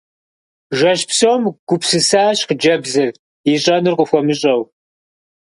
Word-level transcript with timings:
Жэщ 0.77 1.01
псом 1.09 1.41
гупсысащ 1.67 2.39
хъыджэбзыр, 2.47 3.09
ищӀэнур 3.53 3.95
къыхуэмыщӀэу. 3.97 4.61